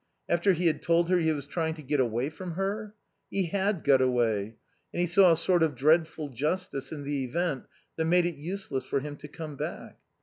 [0.27, 2.95] After he had told her he was trying to get away from her?
[3.29, 4.55] He had got away;
[4.91, 7.65] and he saw a sort of dreadful justice in the event
[7.97, 9.99] that made it useless for him to come back.